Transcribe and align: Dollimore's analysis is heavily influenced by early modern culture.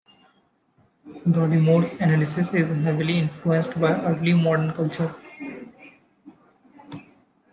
Dollimore's 1.29 1.93
analysis 2.01 2.51
is 2.55 2.69
heavily 2.69 3.19
influenced 3.19 3.79
by 3.79 3.91
early 4.01 4.33
modern 4.33 4.73
culture. 4.73 5.13